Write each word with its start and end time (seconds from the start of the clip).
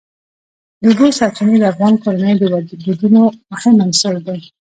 د 0.81 0.83
اوبو 0.89 1.07
سرچینې 1.17 1.55
د 1.59 1.65
افغان 1.73 1.93
کورنیو 2.03 2.41
د 2.69 2.73
دودونو 2.83 3.21
مهم 3.51 3.75
عنصر 3.85 4.15
دی. 4.27 4.39